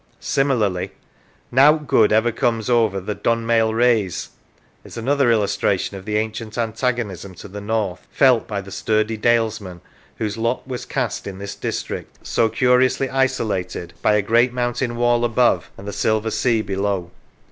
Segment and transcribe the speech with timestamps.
[0.19, 0.93] Similarly,"
[1.51, 4.29] Nowt good ever comes over the [Dun mail] Raise"
[4.83, 9.79] is another illustration of the ancient antagonism to the north felt by the sturdy dalesmen
[10.15, 15.23] whose lot was cast in this district so curiously isolated by a great mountain wall
[15.23, 17.11] above and the silver sea below.